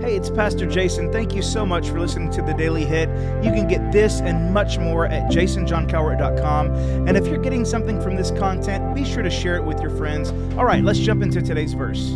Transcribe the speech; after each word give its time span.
Hey, 0.00 0.16
it's 0.16 0.30
Pastor 0.30 0.64
Jason. 0.64 1.12
Thank 1.12 1.34
you 1.34 1.42
so 1.42 1.66
much 1.66 1.90
for 1.90 2.00
listening 2.00 2.30
to 2.30 2.40
the 2.40 2.54
Daily 2.54 2.86
Hit. 2.86 3.10
You 3.44 3.50
can 3.50 3.68
get 3.68 3.92
this 3.92 4.20
and 4.20 4.54
much 4.54 4.78
more 4.78 5.04
at 5.04 5.30
jasonjohncowart.com. 5.30 7.06
And 7.06 7.14
if 7.14 7.26
you're 7.26 7.42
getting 7.42 7.66
something 7.66 8.00
from 8.00 8.16
this 8.16 8.30
content, 8.30 8.94
be 8.94 9.04
sure 9.04 9.22
to 9.22 9.28
share 9.28 9.56
it 9.56 9.64
with 9.64 9.78
your 9.82 9.90
friends. 9.90 10.30
All 10.56 10.64
right, 10.64 10.82
let's 10.82 10.98
jump 10.98 11.22
into 11.22 11.42
today's 11.42 11.74
verse. 11.74 12.12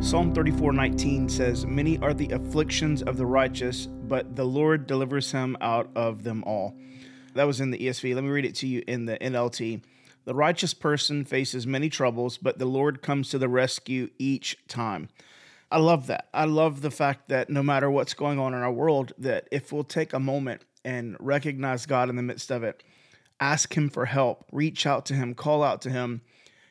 Psalm 0.00 0.34
34:19 0.34 1.28
says, 1.28 1.64
"Many 1.64 1.96
are 1.98 2.12
the 2.12 2.30
afflictions 2.30 3.02
of 3.02 3.18
the 3.18 3.26
righteous, 3.26 3.86
but 3.86 4.34
the 4.34 4.44
Lord 4.44 4.88
delivers 4.88 5.30
him 5.30 5.56
out 5.60 5.90
of 5.94 6.24
them 6.24 6.42
all." 6.44 6.74
That 7.34 7.46
was 7.46 7.60
in 7.60 7.70
the 7.70 7.78
ESV. 7.78 8.14
Let 8.14 8.24
me 8.24 8.30
read 8.30 8.46
it 8.46 8.56
to 8.56 8.66
you 8.66 8.82
in 8.88 9.06
the 9.06 9.22
NLT. 9.22 9.80
The 10.24 10.34
righteous 10.34 10.74
person 10.74 11.24
faces 11.24 11.68
many 11.68 11.88
troubles, 11.88 12.36
but 12.36 12.58
the 12.58 12.66
Lord 12.66 13.00
comes 13.00 13.28
to 13.30 13.38
the 13.38 13.48
rescue 13.48 14.08
each 14.18 14.58
time. 14.66 15.08
I 15.72 15.78
love 15.78 16.06
that. 16.08 16.28
I 16.34 16.44
love 16.44 16.82
the 16.82 16.90
fact 16.90 17.30
that 17.30 17.48
no 17.48 17.62
matter 17.62 17.90
what's 17.90 18.12
going 18.12 18.38
on 18.38 18.52
in 18.52 18.60
our 18.60 18.70
world, 18.70 19.14
that 19.16 19.48
if 19.50 19.72
we'll 19.72 19.84
take 19.84 20.12
a 20.12 20.20
moment 20.20 20.66
and 20.84 21.16
recognize 21.18 21.86
God 21.86 22.10
in 22.10 22.16
the 22.16 22.22
midst 22.22 22.50
of 22.50 22.62
it, 22.62 22.82
ask 23.40 23.74
Him 23.74 23.88
for 23.88 24.04
help, 24.04 24.44
reach 24.52 24.86
out 24.86 25.06
to 25.06 25.14
Him, 25.14 25.34
call 25.34 25.62
out 25.64 25.80
to 25.82 25.90
Him, 25.90 26.20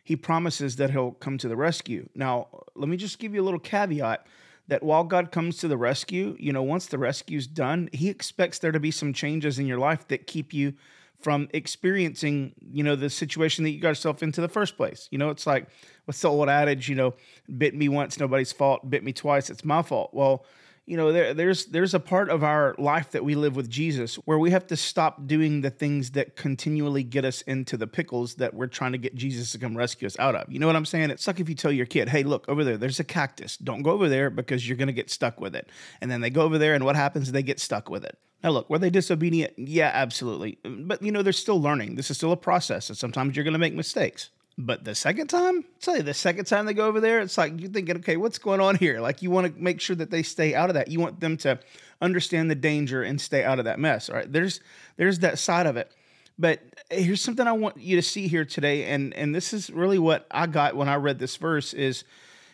He 0.03 0.15
promises 0.15 0.75
that 0.75 0.91
He'll 0.91 1.13
come 1.13 1.39
to 1.39 1.47
the 1.47 1.55
rescue. 1.55 2.09
Now, 2.13 2.47
let 2.75 2.89
me 2.89 2.95
just 2.95 3.17
give 3.17 3.33
you 3.33 3.41
a 3.41 3.43
little 3.43 3.59
caveat 3.59 4.27
that 4.67 4.83
while 4.83 5.03
God 5.03 5.31
comes 5.31 5.57
to 5.57 5.67
the 5.67 5.77
rescue, 5.77 6.37
you 6.39 6.53
know, 6.53 6.61
once 6.61 6.85
the 6.85 6.99
rescue's 6.99 7.47
done, 7.47 7.89
He 7.93 8.07
expects 8.07 8.59
there 8.59 8.71
to 8.71 8.79
be 8.79 8.91
some 8.91 9.13
changes 9.13 9.57
in 9.57 9.65
your 9.65 9.79
life 9.79 10.07
that 10.09 10.27
keep 10.27 10.53
you 10.53 10.75
from 11.21 11.47
experiencing, 11.53 12.53
you 12.59 12.83
know, 12.83 12.95
the 12.95 13.09
situation 13.09 13.63
that 13.63 13.71
you 13.71 13.79
got 13.79 13.89
yourself 13.89 14.23
into 14.23 14.41
the 14.41 14.49
first 14.49 14.77
place. 14.77 15.07
You 15.11 15.17
know, 15.17 15.29
it's 15.29 15.47
like 15.47 15.67
what's 16.05 16.21
the 16.21 16.29
old 16.29 16.49
adage, 16.49 16.89
you 16.89 16.95
know, 16.95 17.13
bit 17.57 17.75
me 17.75 17.89
once, 17.89 18.19
nobody's 18.19 18.51
fault, 18.51 18.89
bit 18.89 19.03
me 19.03 19.13
twice, 19.13 19.49
it's 19.49 19.65
my 19.65 19.81
fault. 19.81 20.13
Well, 20.13 20.45
you 20.87 20.97
know, 20.97 21.11
there, 21.11 21.33
there's 21.33 21.67
there's 21.67 21.93
a 21.93 21.99
part 21.99 22.29
of 22.29 22.43
our 22.43 22.75
life 22.77 23.11
that 23.11 23.23
we 23.23 23.35
live 23.35 23.55
with 23.55 23.69
Jesus 23.69 24.15
where 24.15 24.39
we 24.39 24.49
have 24.51 24.65
to 24.67 24.75
stop 24.75 25.27
doing 25.27 25.61
the 25.61 25.69
things 25.69 26.11
that 26.11 26.35
continually 26.35 27.03
get 27.03 27.23
us 27.23 27.43
into 27.43 27.77
the 27.77 27.87
pickles 27.87 28.35
that 28.35 28.53
we're 28.53 28.67
trying 28.67 28.91
to 28.91 28.97
get 28.97 29.15
Jesus 29.15 29.51
to 29.51 29.59
come 29.59 29.77
rescue 29.77 30.07
us 30.07 30.17
out 30.17 30.35
of. 30.35 30.51
You 30.51 30.59
know 30.59 30.67
what 30.67 30.75
I'm 30.75 30.85
saying? 30.85 31.11
It's 31.11 31.27
like 31.27 31.39
if 31.39 31.47
you 31.47 31.55
tell 31.55 31.71
your 31.71 31.85
kid, 31.85 32.09
"Hey, 32.09 32.23
look 32.23 32.49
over 32.49 32.63
there. 32.63 32.77
There's 32.77 32.99
a 32.99 33.03
cactus. 33.03 33.57
Don't 33.57 33.83
go 33.83 33.91
over 33.91 34.09
there 34.09 34.29
because 34.29 34.67
you're 34.67 34.77
going 34.77 34.87
to 34.87 34.93
get 34.93 35.11
stuck 35.11 35.39
with 35.39 35.55
it." 35.55 35.69
And 36.01 36.09
then 36.09 36.21
they 36.21 36.31
go 36.31 36.41
over 36.41 36.57
there, 36.57 36.73
and 36.73 36.83
what 36.83 36.95
happens? 36.95 37.31
They 37.31 37.43
get 37.43 37.59
stuck 37.59 37.89
with 37.89 38.03
it. 38.03 38.17
Now, 38.43 38.49
look, 38.51 38.69
were 38.69 38.79
they 38.79 38.89
disobedient? 38.89 39.53
Yeah, 39.57 39.91
absolutely. 39.93 40.57
Mm, 40.65 40.87
but, 40.87 41.01
you 41.01 41.11
know, 41.11 41.21
they're 41.21 41.33
still 41.33 41.61
learning. 41.61 41.95
This 41.95 42.09
is 42.09 42.17
still 42.17 42.31
a 42.31 42.37
process, 42.37 42.89
and 42.89 42.97
sometimes 42.97 43.35
you're 43.35 43.43
going 43.43 43.53
to 43.53 43.59
make 43.59 43.73
mistakes. 43.73 44.29
But 44.57 44.83
the 44.83 44.95
second 44.95 45.27
time, 45.27 45.63
tell 45.79 45.97
you, 45.97 46.03
the 46.03 46.13
second 46.13 46.45
time 46.45 46.65
they 46.65 46.73
go 46.73 46.85
over 46.85 46.99
there, 46.99 47.19
it's 47.21 47.37
like 47.37 47.59
you're 47.59 47.69
thinking, 47.69 47.97
okay, 47.97 48.17
what's 48.17 48.37
going 48.37 48.59
on 48.59 48.75
here? 48.75 48.99
Like 48.99 49.21
you 49.21 49.31
want 49.31 49.55
to 49.55 49.61
make 49.61 49.79
sure 49.79 49.95
that 49.95 50.11
they 50.11 50.23
stay 50.23 50.53
out 50.53 50.69
of 50.69 50.73
that. 50.75 50.89
You 50.89 50.99
want 50.99 51.19
them 51.19 51.37
to 51.37 51.59
understand 52.01 52.51
the 52.51 52.55
danger 52.55 53.01
and 53.01 53.19
stay 53.19 53.43
out 53.43 53.59
of 53.59 53.65
that 53.65 53.79
mess. 53.79 54.09
All 54.09 54.15
right. 54.15 54.31
There's 54.31 54.59
there's 54.97 55.19
that 55.19 55.39
side 55.39 55.67
of 55.67 55.77
it. 55.77 55.91
But 56.37 56.61
eh, 56.91 57.01
here's 57.01 57.21
something 57.21 57.47
I 57.47 57.53
want 57.53 57.77
you 57.77 57.95
to 57.95 58.01
see 58.01 58.27
here 58.27 58.45
today, 58.45 58.85
and 58.85 59.13
and 59.13 59.33
this 59.33 59.53
is 59.53 59.69
really 59.69 59.99
what 59.99 60.27
I 60.29 60.47
got 60.47 60.75
when 60.75 60.89
I 60.89 60.95
read 60.95 61.17
this 61.17 61.37
verse 61.37 61.73
is 61.73 62.03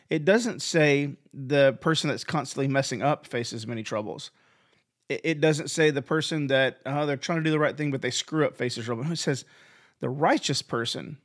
it 0.09 0.23
doesn't 0.23 0.61
say 0.61 1.15
the 1.33 1.73
person 1.81 2.09
that's 2.09 2.23
constantly 2.23 2.67
messing 2.67 3.01
up 3.01 3.25
faces 3.25 3.65
many 3.65 3.83
troubles 3.83 4.31
it 5.09 5.41
doesn't 5.41 5.69
say 5.69 5.89
the 5.89 6.01
person 6.01 6.47
that 6.47 6.79
uh, 6.85 7.05
they're 7.05 7.17
trying 7.17 7.39
to 7.39 7.43
do 7.43 7.51
the 7.51 7.59
right 7.59 7.77
thing, 7.77 7.91
but 7.91 8.01
they 8.01 8.11
screw 8.11 8.45
up 8.45 8.55
faces 8.55 8.85
trouble. 8.85 9.09
It 9.11 9.17
says 9.17 9.45
the 9.99 10.09
righteous 10.09 10.61
person 10.61 11.17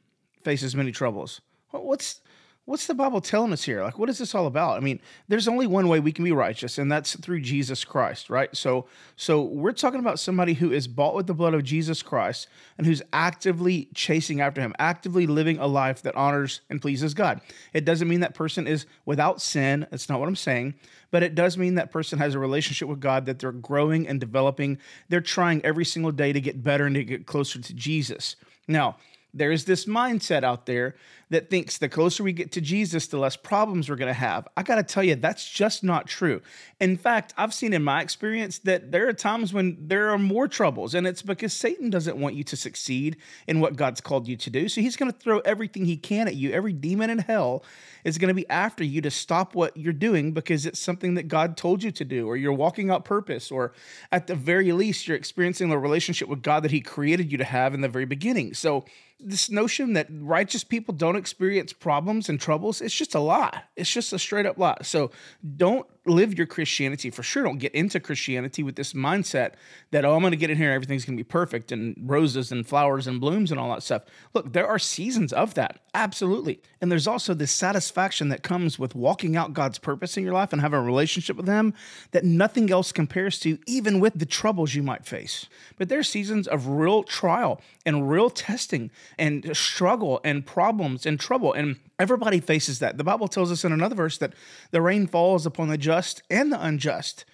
faces 0.43 0.75
many 0.75 0.93
troubles. 0.93 1.41
What's 1.71 2.21
what's 2.65 2.87
the 2.87 2.95
Bible 2.95 3.21
telling 3.21 3.53
us 3.53 3.65
here? 3.65 3.83
Like, 3.83 3.99
what 3.99 4.09
is 4.09 4.19
this 4.19 4.35
all 4.35 4.47
about? 4.47 4.77
I 4.77 4.81
mean, 4.81 5.01
there's 5.27 5.49
only 5.49 5.67
one 5.67 5.89
way 5.89 5.99
we 5.99 6.13
can 6.13 6.25
be 6.25 6.33
righteous, 6.33 6.79
and 6.79 6.91
that's 6.91 7.17
through 7.17 7.41
Jesus 7.41 7.85
Christ, 7.85 8.31
right? 8.31 8.55
So, 8.57 8.87
so 9.17 9.43
we're 9.43 9.73
talking 9.73 9.99
about 9.99 10.21
somebody 10.21 10.55
who 10.55 10.71
is 10.71 10.87
bought 10.87 11.15
with 11.15 11.27
the 11.27 11.35
blood 11.35 11.55
of 11.55 11.65
Jesus 11.65 12.03
Christ 12.03 12.47
and 12.79 12.87
who's 12.87 13.03
actively 13.13 13.89
chasing 13.95 14.41
after 14.41 14.61
Him, 14.61 14.75
actively 14.79 15.27
living 15.27 15.59
a 15.59 15.67
life 15.67 16.03
that 16.03 16.15
honors 16.15 16.61
and 16.71 16.81
pleases 16.81 17.15
God. 17.15 17.41
It 17.73 17.85
doesn't 17.85 18.09
mean 18.09 18.21
that 18.21 18.35
person 18.35 18.67
is 18.67 18.87
without 19.05 19.41
sin. 19.41 19.87
That's 19.91 20.09
not 20.09 20.21
what 20.21 20.29
I'm 20.29 20.37
saying. 20.37 20.75
But 21.11 21.23
it 21.23 21.35
does 21.35 21.59
mean 21.59 21.75
that 21.75 21.91
person 21.91 22.19
has 22.21 22.35
a 22.35 22.39
relationship 22.39 22.89
with 22.89 23.01
God, 23.01 23.27
that 23.27 23.39
they're 23.39 23.53
growing 23.53 24.07
and 24.07 24.19
developing. 24.21 24.79
They're 25.09 25.21
trying 25.21 25.65
every 25.65 25.85
single 25.85 26.13
day 26.13 26.33
to 26.33 26.41
get 26.41 26.63
better 26.63 26.87
and 26.87 26.95
to 26.95 27.05
get 27.05 27.27
closer 27.27 27.61
to 27.61 27.75
Jesus. 27.75 28.37
Now, 28.69 28.97
there's 29.35 29.65
this 29.65 29.87
mindset 29.87 30.45
out 30.45 30.67
there 30.67 30.95
that 31.31 31.49
thinks 31.49 31.79
the 31.79 31.89
closer 31.89 32.23
we 32.23 32.35
get 32.35 32.53
to 32.53 32.61
Jesus, 32.61 33.07
the 33.07 33.17
less 33.17 33.37
problems 33.37 33.89
we're 33.89 33.97
going 33.97 34.07
to 34.07 34.13
have. 34.13 34.47
I 34.55 34.63
got 34.63 34.75
to 34.75 34.83
tell 34.83 35.03
you, 35.03 35.15
that's 35.15 35.49
just 35.49 35.83
not 35.83 36.07
true. 36.07 36.43
In 36.79 36.99
fact, 36.99 37.33
I've 37.39 37.55
seen 37.55 37.73
in 37.73 37.83
my 37.83 38.03
experience 38.03 38.59
that 38.61 38.93
there 38.93 39.09
are 39.09 39.15
times 39.15 39.55
when 39.55 39.79
there 39.81 40.11
are 40.11 40.19
more 40.19 40.47
troubles, 40.47 40.95
and 40.95 41.07
it's 41.07 41.23
because 41.23 41.55
Satan 41.55 41.89
doesn't 41.89 42.19
want 42.19 42.35
you 42.35 42.45
to 42.45 42.57
succeed 42.57 43.17
in 43.47 43.61
what 43.61 43.77
God's 43.77 44.03
called 44.03 44.29
you 44.29 44.37
to 44.37 44.51
do. 44.51 44.69
So 44.69 44.83
he's 44.83 44.97
going 44.97 45.11
to 45.11 45.19
throw 45.19 45.39
everything 45.39 45.87
he 45.87 45.97
can 45.97 46.29
at 46.29 46.35
you. 46.35 46.53
Every 46.53 46.75
demon 46.75 47.09
in 47.09 47.19
hell 47.19 47.65
is 48.05 48.19
going 48.19 48.29
to 48.29 48.35
be 48.35 48.49
after 48.51 48.85
you 48.85 49.01
to 49.01 49.11
stop 49.11 49.55
what 49.55 49.75
you're 49.75 49.95
doing 49.95 50.33
because 50.33 50.67
it's 50.67 50.81
something 50.81 51.15
that 51.15 51.29
God 51.29 51.57
told 51.57 51.83
you 51.83 51.93
to 51.93 52.05
do, 52.05 52.27
or 52.27 52.37
you're 52.37 52.53
walking 52.53 52.91
out 52.91 53.07
purpose, 53.07 53.51
or 53.51 53.73
at 54.11 54.27
the 54.27 54.35
very 54.35 54.71
least, 54.73 55.09
you're 55.09 55.17
experiencing 55.17 55.71
the 55.71 55.79
relationship 55.79 56.29
with 56.29 56.43
God 56.43 56.63
that 56.63 56.73
he 56.73 56.83
created 56.83 57.33
you 57.33 57.39
to 57.39 57.45
have 57.45 57.73
in 57.73 57.81
the 57.81 57.89
very 57.89 58.05
beginning. 58.05 58.53
So 58.53 58.85
this 59.23 59.51
notion 59.51 59.93
that 59.95 60.09
righteous 60.11 60.65
people 60.65 60.95
don't 60.95 61.17
experience 61.17 61.73
problems 61.73 62.29
and 62.29 62.41
troubles, 62.41 62.81
it's 62.81 62.95
just 62.95 63.15
a 63.15 63.21
lie. 63.21 63.63
It's 63.77 63.91
just 63.91 64.13
a 64.13 64.19
straight 64.19 64.47
up 64.47 64.59
lie. 64.59 64.79
So 64.83 65.11
don't 65.57 65.87
live 66.05 66.37
your 66.37 66.47
Christianity 66.47 67.11
for 67.11 67.23
sure. 67.23 67.45
Don't 67.45 67.59
get 67.59 67.75
into 67.75 68.01
Christianity 68.01 68.63
with 68.63 68.75
this 68.75 68.93
mindset 68.93 69.53
that, 69.93 70.05
oh, 70.05 70.15
I'm 70.15 70.21
going 70.21 70.33
to 70.33 70.37
get 70.37 70.51
in 70.51 70.57
here, 70.57 70.73
everything's 70.73 71.05
going 71.05 71.17
to 71.17 71.23
be 71.23 71.29
perfect 71.29 71.71
and 71.71 71.97
roses 72.01 72.51
and 72.51 72.67
flowers 72.67 73.07
and 73.07 73.21
blooms 73.21 73.51
and 73.51 73.61
all 73.61 73.71
that 73.71 73.83
stuff. 73.83 74.03
Look, 74.35 74.53
there 74.53 74.67
are 74.67 74.79
seasons 74.79 75.33
of 75.33 75.55
that. 75.55 75.81
Absolutely. 75.95 76.61
And 76.81 76.91
there's 76.91 77.07
also 77.07 77.35
this 77.35 77.53
satisfaction 77.53 78.31
that 78.31 78.43
comes 78.43 78.79
with 78.79 78.95
walking 78.95 79.37
out 79.37 79.53
God's 79.53 79.79
purpose 79.79 80.17
in 80.17 80.25
your 80.25 80.33
life 80.33 80.53
and 80.53 80.61
having 80.61 80.81
a 80.81 80.83
relationship 80.83 81.37
with 81.37 81.47
Him 81.47 81.75
that 82.11 82.25
nothing 82.25 82.71
else 82.71 82.91
compares 82.91 83.39
to, 83.41 83.59
even 83.67 84.01
with 84.01 84.19
the 84.19 84.27
troubles 84.27 84.75
you 84.75 84.83
might 84.83 85.07
face. 85.07 85.47
But 85.79 85.89
there's 85.89 86.09
seasons 86.09 86.49
of 86.49 86.67
real 86.67 87.05
trial 87.05 87.61
and 87.87 88.11
real 88.11 88.31
testing 88.31 88.91
and 89.19 89.57
struggle 89.57 90.21
and 90.25 90.45
problems 90.45 91.07
and 91.07 91.21
trouble. 91.21 91.53
And 91.53 91.77
everybody 92.03 92.41
faces 92.41 92.81
that. 92.81 92.99
The 92.99 93.05
Bible 93.05 93.29
tells 93.29 93.53
us 93.53 93.65
in 93.65 93.73
another 93.73 93.95
verse 93.95 94.19
that 94.19 94.35
the 94.73 94.83
rain 94.83 95.07
falls 95.07 95.47
upon 95.47 95.69
the 95.69 95.79
just 95.79 96.23
and 96.29 96.53
the 96.53 96.63
unjust. 96.63 97.25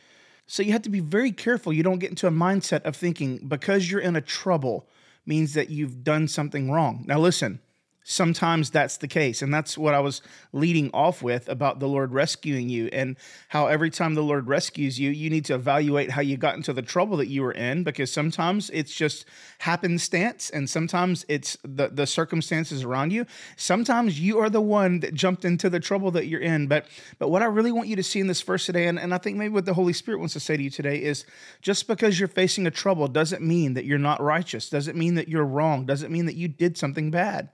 So 0.46 0.62
you 0.62 0.72
have 0.72 0.82
to 0.82 0.90
be 0.90 1.00
very 1.00 1.32
careful 1.32 1.72
you 1.72 1.82
don't 1.82 1.98
get 1.98 2.10
into 2.10 2.26
a 2.26 2.30
mindset 2.30 2.82
of 2.82 2.94
thinking 2.94 3.48
because 3.48 3.90
you're 3.90 4.00
in 4.00 4.14
a 4.14 4.20
trouble 4.20 4.86
means 5.26 5.54
that 5.54 5.70
you've 5.70 6.04
done 6.04 6.28
something 6.28 6.70
wrong. 6.70 7.04
Now, 7.06 7.18
listen, 7.18 7.60
sometimes 8.08 8.70
that's 8.70 8.96
the 8.96 9.06
case. 9.06 9.42
And 9.42 9.52
that's 9.52 9.76
what 9.76 9.92
I 9.92 10.00
was 10.00 10.22
leading 10.54 10.90
off 10.94 11.22
with 11.22 11.46
about 11.46 11.78
the 11.78 11.86
Lord 11.86 12.14
rescuing 12.14 12.70
you 12.70 12.88
and 12.90 13.16
how 13.48 13.66
every 13.66 13.90
time 13.90 14.14
the 14.14 14.22
Lord 14.22 14.48
rescues 14.48 14.98
you, 14.98 15.10
you 15.10 15.28
need 15.28 15.44
to 15.44 15.54
evaluate 15.54 16.10
how 16.10 16.22
you 16.22 16.38
got 16.38 16.54
into 16.54 16.72
the 16.72 16.80
trouble 16.80 17.18
that 17.18 17.26
you 17.26 17.42
were 17.42 17.52
in 17.52 17.84
because 17.84 18.10
sometimes 18.10 18.70
it's 18.70 18.94
just 18.94 19.26
happenstance 19.58 20.48
and 20.48 20.70
sometimes 20.70 21.26
it's 21.28 21.58
the, 21.62 21.88
the 21.88 22.06
circumstances 22.06 22.82
around 22.82 23.12
you. 23.12 23.26
Sometimes 23.56 24.18
you 24.18 24.38
are 24.38 24.48
the 24.48 24.62
one 24.62 25.00
that 25.00 25.12
jumped 25.12 25.44
into 25.44 25.68
the 25.68 25.78
trouble 25.78 26.10
that 26.12 26.26
you're 26.26 26.40
in. 26.40 26.66
But 26.66 26.86
but 27.18 27.28
what 27.28 27.42
I 27.42 27.46
really 27.46 27.72
want 27.72 27.88
you 27.88 27.96
to 27.96 28.02
see 28.02 28.20
in 28.20 28.26
this 28.26 28.40
verse 28.40 28.64
today, 28.64 28.86
and, 28.86 28.98
and 28.98 29.12
I 29.12 29.18
think 29.18 29.36
maybe 29.36 29.52
what 29.52 29.66
the 29.66 29.74
Holy 29.74 29.92
Spirit 29.92 30.18
wants 30.18 30.32
to 30.32 30.40
say 30.40 30.56
to 30.56 30.62
you 30.62 30.70
today 30.70 31.02
is 31.02 31.26
just 31.60 31.86
because 31.86 32.18
you're 32.18 32.26
facing 32.26 32.66
a 32.66 32.70
trouble 32.70 33.06
doesn't 33.06 33.42
mean 33.42 33.74
that 33.74 33.84
you're 33.84 33.98
not 33.98 34.22
righteous, 34.22 34.70
doesn't 34.70 34.96
mean 34.96 35.16
that 35.16 35.28
you're 35.28 35.44
wrong, 35.44 35.84
doesn't 35.84 36.10
mean 36.10 36.24
that 36.24 36.36
you 36.36 36.48
did 36.48 36.78
something 36.78 37.10
bad. 37.10 37.50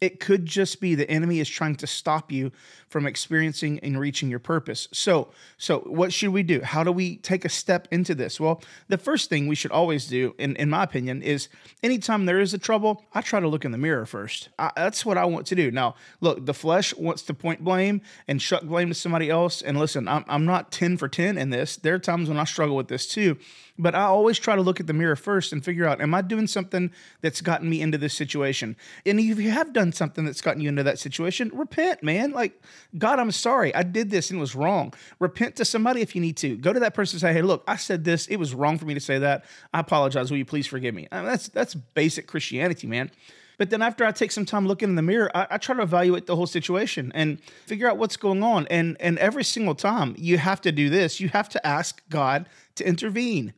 It 0.00 0.20
could 0.20 0.44
just 0.44 0.80
be 0.80 0.94
the 0.94 1.10
enemy 1.10 1.40
is 1.40 1.48
trying 1.48 1.76
to 1.76 1.86
stop 1.86 2.30
you 2.30 2.52
from 2.88 3.06
experiencing 3.06 3.80
and 3.80 3.98
reaching 3.98 4.28
your 4.28 4.38
purpose. 4.38 4.88
So, 4.92 5.28
so 5.58 5.80
what 5.80 6.12
should 6.12 6.30
we 6.30 6.42
do? 6.42 6.60
How 6.60 6.84
do 6.84 6.92
we 6.92 7.16
take 7.16 7.44
a 7.44 7.48
step 7.48 7.88
into 7.90 8.14
this? 8.14 8.38
Well, 8.38 8.62
the 8.88 8.98
first 8.98 9.28
thing 9.28 9.46
we 9.46 9.54
should 9.54 9.72
always 9.72 10.06
do, 10.06 10.34
in, 10.38 10.54
in 10.56 10.70
my 10.70 10.84
opinion, 10.84 11.22
is 11.22 11.48
anytime 11.82 12.26
there 12.26 12.40
is 12.40 12.54
a 12.54 12.58
trouble, 12.58 13.04
I 13.14 13.22
try 13.22 13.40
to 13.40 13.48
look 13.48 13.64
in 13.64 13.72
the 13.72 13.78
mirror 13.78 14.06
first. 14.06 14.50
I, 14.58 14.70
that's 14.76 15.04
what 15.04 15.18
I 15.18 15.24
want 15.24 15.46
to 15.48 15.54
do. 15.54 15.70
Now, 15.70 15.94
look, 16.20 16.44
the 16.44 16.54
flesh 16.54 16.94
wants 16.94 17.22
to 17.22 17.34
point 17.34 17.64
blame 17.64 18.02
and 18.28 18.40
shuck 18.40 18.62
blame 18.62 18.88
to 18.88 18.94
somebody 18.94 19.30
else. 19.30 19.62
And 19.62 19.78
listen, 19.78 20.06
I'm, 20.08 20.24
I'm 20.28 20.44
not 20.44 20.70
10 20.72 20.96
for 20.98 21.08
10 21.08 21.38
in 21.38 21.50
this. 21.50 21.76
There 21.76 21.94
are 21.94 21.98
times 21.98 22.28
when 22.28 22.38
I 22.38 22.44
struggle 22.44 22.76
with 22.76 22.88
this 22.88 23.06
too. 23.06 23.36
But 23.78 23.94
I 23.94 24.02
always 24.02 24.38
try 24.38 24.56
to 24.56 24.62
look 24.62 24.80
at 24.80 24.86
the 24.86 24.92
mirror 24.92 25.16
first 25.16 25.52
and 25.52 25.64
figure 25.64 25.86
out, 25.86 26.00
am 26.00 26.14
I 26.14 26.22
doing 26.22 26.46
something 26.46 26.90
that's 27.20 27.40
gotten 27.40 27.68
me 27.68 27.82
into 27.82 27.98
this 27.98 28.14
situation? 28.14 28.76
And 29.04 29.20
if 29.20 29.38
you 29.38 29.50
have 29.50 29.72
done 29.86 29.92
something 29.92 30.24
that's 30.24 30.40
gotten 30.40 30.60
you 30.60 30.68
into 30.68 30.82
that 30.82 30.98
situation, 30.98 31.50
repent, 31.54 32.02
man. 32.02 32.32
Like, 32.32 32.60
God, 32.98 33.18
I'm 33.18 33.30
sorry. 33.30 33.74
I 33.74 33.82
did 33.82 34.10
this 34.10 34.30
and 34.30 34.38
it 34.38 34.40
was 34.40 34.54
wrong. 34.54 34.92
Repent 35.18 35.56
to 35.56 35.64
somebody 35.64 36.00
if 36.02 36.14
you 36.14 36.20
need 36.20 36.36
to. 36.38 36.56
Go 36.56 36.72
to 36.72 36.80
that 36.80 36.94
person 36.94 37.16
and 37.16 37.20
say, 37.20 37.32
hey, 37.32 37.42
look, 37.42 37.62
I 37.66 37.76
said 37.76 38.04
this. 38.04 38.26
It 38.26 38.36
was 38.36 38.54
wrong 38.54 38.78
for 38.78 38.84
me 38.84 38.94
to 38.94 39.00
say 39.00 39.18
that. 39.18 39.44
I 39.72 39.80
apologize. 39.80 40.30
Will 40.30 40.38
you 40.38 40.44
please 40.44 40.66
forgive 40.66 40.94
me? 40.94 41.08
I 41.10 41.18
mean, 41.18 41.26
that's 41.26 41.48
that's 41.48 41.74
basic 41.74 42.26
Christianity, 42.26 42.86
man. 42.86 43.10
But 43.58 43.70
then 43.70 43.80
after 43.80 44.04
I 44.04 44.12
take 44.12 44.32
some 44.32 44.44
time 44.44 44.66
looking 44.66 44.90
in 44.90 44.96
the 44.96 45.02
mirror, 45.02 45.30
I, 45.34 45.46
I, 45.52 45.58
try 45.58 45.74
to 45.76 45.82
evaluate 45.82 46.26
the 46.26 46.36
whole 46.36 46.46
situation 46.46 47.10
and 47.14 47.40
figure 47.66 47.88
out 47.88 47.96
what's 47.96 48.18
going 48.18 48.42
on. 48.42 48.66
And 48.68 48.96
and 49.00 49.18
every 49.18 49.44
single 49.44 49.74
time 49.74 50.14
you 50.18 50.36
have 50.38 50.60
to 50.62 50.72
do 50.72 50.90
this, 50.90 51.20
you 51.20 51.30
have 51.30 51.48
to 51.50 51.66
ask 51.66 52.02
God 52.10 52.48
to 52.74 52.86
intervene. 52.86 53.54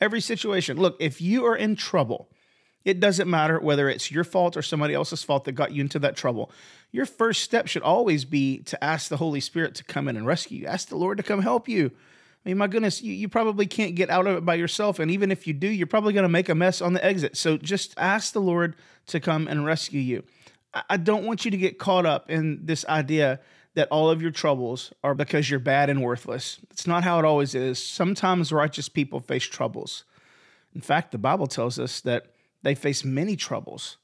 Every 0.00 0.20
situation. 0.20 0.78
Look, 0.78 0.96
if 0.98 1.20
you 1.20 1.44
are 1.44 1.56
in 1.56 1.76
trouble, 1.76 2.30
it 2.84 3.00
doesn't 3.00 3.28
matter 3.28 3.60
whether 3.60 3.88
it's 3.88 4.10
your 4.10 4.24
fault 4.24 4.56
or 4.56 4.62
somebody 4.62 4.94
else's 4.94 5.22
fault 5.22 5.44
that 5.44 5.52
got 5.52 5.72
you 5.72 5.82
into 5.82 5.98
that 5.98 6.16
trouble. 6.16 6.50
Your 6.92 7.06
first 7.06 7.42
step 7.42 7.66
should 7.66 7.82
always 7.82 8.24
be 8.24 8.58
to 8.64 8.82
ask 8.82 9.08
the 9.08 9.18
Holy 9.18 9.40
Spirit 9.40 9.74
to 9.76 9.84
come 9.84 10.08
in 10.08 10.16
and 10.16 10.26
rescue 10.26 10.60
you. 10.60 10.66
Ask 10.66 10.88
the 10.88 10.96
Lord 10.96 11.18
to 11.18 11.22
come 11.22 11.42
help 11.42 11.68
you. 11.68 11.90
I 12.44 12.48
mean, 12.48 12.58
my 12.58 12.68
goodness, 12.68 13.02
you, 13.02 13.12
you 13.12 13.28
probably 13.28 13.66
can't 13.66 13.94
get 13.94 14.08
out 14.08 14.26
of 14.26 14.36
it 14.36 14.46
by 14.46 14.54
yourself. 14.54 14.98
And 14.98 15.10
even 15.10 15.30
if 15.30 15.46
you 15.46 15.52
do, 15.52 15.68
you're 15.68 15.86
probably 15.86 16.14
going 16.14 16.24
to 16.24 16.28
make 16.28 16.48
a 16.48 16.54
mess 16.54 16.80
on 16.80 16.94
the 16.94 17.04
exit. 17.04 17.36
So 17.36 17.58
just 17.58 17.92
ask 17.98 18.32
the 18.32 18.40
Lord 18.40 18.76
to 19.08 19.20
come 19.20 19.46
and 19.46 19.66
rescue 19.66 20.00
you. 20.00 20.24
I, 20.72 20.82
I 20.90 20.96
don't 20.96 21.24
want 21.24 21.44
you 21.44 21.50
to 21.50 21.58
get 21.58 21.78
caught 21.78 22.06
up 22.06 22.30
in 22.30 22.64
this 22.64 22.86
idea 22.86 23.40
that 23.74 23.88
all 23.88 24.08
of 24.08 24.22
your 24.22 24.30
troubles 24.30 24.92
are 25.04 25.14
because 25.14 25.50
you're 25.50 25.60
bad 25.60 25.90
and 25.90 26.02
worthless. 26.02 26.58
It's 26.70 26.86
not 26.86 27.04
how 27.04 27.18
it 27.18 27.24
always 27.26 27.54
is. 27.54 27.84
Sometimes 27.84 28.52
righteous 28.52 28.88
people 28.88 29.20
face 29.20 29.44
troubles. 29.44 30.04
In 30.74 30.80
fact, 30.80 31.12
the 31.12 31.18
Bible 31.18 31.46
tells 31.46 31.78
us 31.78 32.00
that 32.00 32.26
they 32.62 32.74
face 32.74 33.04
many 33.04 33.36
troubles, 33.36 33.96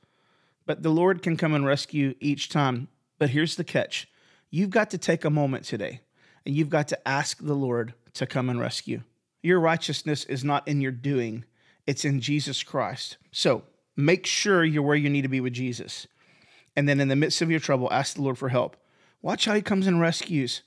but 0.65 0.83
the 0.83 0.91
Lord 0.91 1.23
can 1.23 1.37
come 1.37 1.55
and 1.55 1.67
rescue 1.67 2.15
each 2.21 2.49
time. 2.49 2.89
But 3.19 3.31
here's 3.31 3.57
the 3.57 3.65
catch 3.65 4.09
you've 4.51 4.71
got 4.71 4.91
to 4.91 4.99
take 4.99 5.25
a 5.25 5.31
moment 5.31 5.65
today 5.65 6.01
and 6.45 6.55
you've 6.55 6.71
got 6.71 6.89
to 6.89 7.09
ask 7.09 7.43
the 7.43 7.55
Lord 7.55 7.95
to 8.15 8.27
come 8.27 8.49
and 8.49 8.61
rescue. 8.61 9.03
Your 9.43 9.61
righteousness 9.61 10.25
is 10.25 10.45
not 10.45 10.67
in 10.67 10.81
your 10.81 10.93
doing, 10.93 11.45
it's 11.87 12.05
in 12.05 12.21
Jesus 12.21 12.63
Christ. 12.63 13.19
So 13.33 13.65
make 13.97 14.27
sure 14.27 14.65
you're 14.65 14.83
where 14.83 14.97
you 14.97 15.11
need 15.11 15.23
to 15.23 15.29
be 15.29 15.41
with 15.41 15.53
Jesus. 15.53 16.07
And 16.75 16.89
then 16.89 17.01
in 17.01 17.09
the 17.09 17.17
midst 17.17 17.43
of 17.43 17.51
your 17.51 17.61
trouble, 17.61 17.93
ask 17.93 18.15
the 18.15 18.23
Lord 18.23 18.39
for 18.39 18.49
help. 18.49 18.77
Watch 19.23 19.47
how 19.47 19.55
he 19.55 19.63
comes 19.63 19.87
and 19.87 20.01
rescues. 20.01 20.63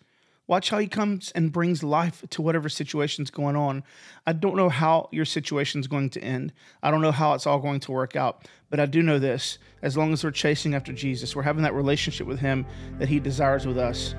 Watch 0.50 0.72
how 0.72 0.80
he 0.80 0.88
comes 0.88 1.31
and 1.36 1.51
brings 1.51 1.84
life 1.84 2.24
to 2.31 2.42
whatever 2.42 2.69
situation's 2.69 3.30
going 3.30 3.56
on. 3.56 3.84
I 4.25 4.34
don't 4.34 4.56
know 4.56 4.68
how 4.68 5.07
your 5.12 5.24
situation's 5.24 5.86
going 5.86 6.10
to 6.10 6.22
end. 6.24 6.54
I 6.81 6.90
don't 6.90 7.04
know 7.04 7.12
how 7.12 7.36
it's 7.36 7.46
all 7.46 7.60
going 7.60 7.81
to 7.81 7.92
work 7.92 8.16
out. 8.16 8.48
But 8.72 8.80
I 8.80 8.88
do 8.88 9.04
know 9.04 9.19
this 9.19 9.60
as 9.84 9.96
long 9.96 10.12
as 10.12 10.24
we're 10.24 10.31
chasing 10.31 10.74
after 10.74 10.92
Jesus, 10.92 11.36
we're 11.36 11.44
having 11.44 11.62
that 11.62 11.75
relationship 11.75 12.25
with 12.25 12.40
him 12.40 12.66
that 12.98 13.07
he 13.07 13.19
desires 13.19 13.68
with 13.68 13.78
us. 13.78 14.16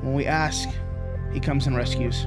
When 0.00 0.14
we 0.14 0.24
ask, 0.24 0.66
he 1.34 1.40
comes 1.40 1.66
and 1.66 1.76
rescues. 1.76 2.26